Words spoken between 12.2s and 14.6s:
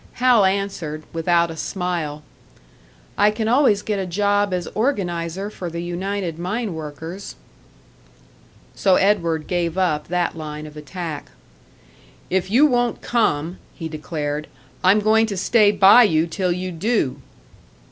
"If you won't come," he declared,